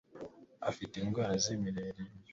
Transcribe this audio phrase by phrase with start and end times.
[0.69, 2.19] afite indwara z'imirire mibi